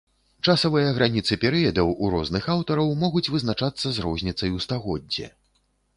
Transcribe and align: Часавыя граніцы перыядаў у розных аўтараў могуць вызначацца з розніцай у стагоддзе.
Часавыя 0.51 0.93
граніцы 0.95 1.37
перыядаў 1.43 1.93
у 2.03 2.09
розных 2.15 2.49
аўтараў 2.55 2.89
могуць 3.03 3.25
вызначацца 3.35 3.87
з 3.99 4.07
розніцай 4.07 4.49
у 4.57 4.67
стагоддзе. 4.67 5.33